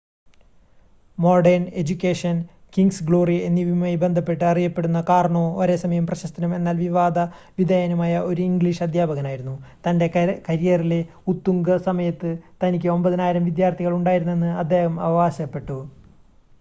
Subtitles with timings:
[1.17, 2.37] modern education
[2.75, 7.25] king's glory എന്നിവയുമായി ബന്ധപ്പെട്ട് അറിയപ്പെടുന്ന കാർണോ ഒരേസമയം പ്രശസ്തനും എന്നാൽ വിവാദ
[7.59, 9.55] വിധേയനുമായ ഒരു ഇംഗ്ലീഷ് അദ്ധ്യാപകനായിരുന്നു
[9.87, 10.07] തൻ്റെ
[10.47, 11.01] കരിയറിലെ
[11.33, 12.31] ഉത്തുംഗ സമയത്ത്
[12.63, 15.79] തനിക്ക് 9,000 വിദ്യാർത്ഥികൾ ഉണ്ടായിരുന്നുവെന്ന് അദ്ദേഹം അവകാശപ്പെട്ടു